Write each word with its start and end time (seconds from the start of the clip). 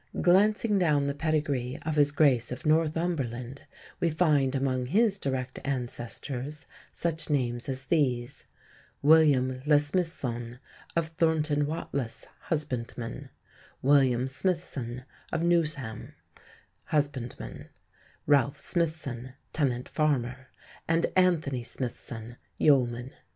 Glancing 0.19 0.79
down 0.79 1.05
the 1.05 1.13
pedigree 1.13 1.77
of 1.85 1.95
his 1.95 2.11
Grace 2.11 2.51
of 2.51 2.65
Northumberland, 2.65 3.61
we 3.99 4.09
find 4.09 4.55
among 4.55 4.87
his 4.87 5.19
direct 5.19 5.59
ancestors 5.63 6.65
such 6.91 7.29
names 7.29 7.69
as 7.69 7.83
these, 7.85 8.43
William 9.03 9.61
le 9.63 9.75
Smythesonne, 9.75 10.57
of 10.95 11.09
Thornton 11.09 11.67
Watlous, 11.67 12.25
husbandman; 12.39 13.29
William 13.83 14.25
Smitheson, 14.25 15.03
of 15.31 15.43
Newsham, 15.43 16.15
husbandman; 16.85 17.69
Ralph 18.25 18.57
Smithson, 18.57 19.33
tenant 19.53 19.87
farmer; 19.87 20.47
and 20.87 21.05
Anthony 21.15 21.61
Smithson, 21.61 22.37
yeoman. 22.57 23.11